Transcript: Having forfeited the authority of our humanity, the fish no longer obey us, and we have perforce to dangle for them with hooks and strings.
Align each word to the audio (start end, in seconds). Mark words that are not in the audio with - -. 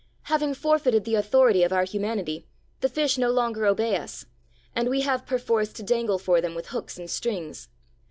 Having 0.23 0.55
forfeited 0.55 1.05
the 1.05 1.13
authority 1.13 1.61
of 1.61 1.71
our 1.71 1.83
humanity, 1.83 2.47
the 2.79 2.89
fish 2.89 3.19
no 3.19 3.29
longer 3.29 3.67
obey 3.67 3.95
us, 3.97 4.25
and 4.75 4.89
we 4.89 5.01
have 5.01 5.27
perforce 5.27 5.71
to 5.73 5.83
dangle 5.83 6.17
for 6.17 6.41
them 6.41 6.55
with 6.55 6.69
hooks 6.69 6.97
and 6.97 7.07
strings. 7.07 7.69